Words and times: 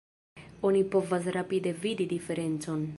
Oni 0.69 0.81
povas 0.95 1.29
rapide 1.37 1.75
vidi 1.85 2.11
diferencon. 2.17 2.89